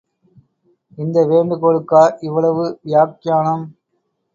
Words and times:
இந்த 0.97 1.19
வேண்டுகோளுக்கா 1.27 2.03
இவ்வளவு 2.21 2.65
வியாக்யானம்? 2.83 3.65